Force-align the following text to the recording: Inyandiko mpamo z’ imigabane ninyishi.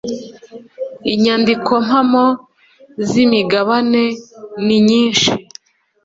Inyandiko 1.13 1.71
mpamo 1.87 2.25
z’ 3.07 3.09
imigabane 3.25 4.03
ninyishi. 4.65 5.31